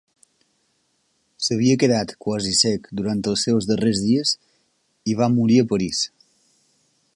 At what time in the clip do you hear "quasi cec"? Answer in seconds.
2.27-2.89